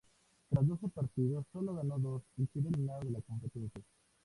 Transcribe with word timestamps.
Tras 0.49 0.67
doce 0.67 0.87
partidos, 0.87 1.45
solo 1.53 1.75
ganó 1.75 1.99
dos 1.99 2.23
y 2.35 2.47
quedó 2.47 2.69
eliminado 2.69 3.01
de 3.01 3.11
la 3.11 3.21
competencia. 3.21 3.83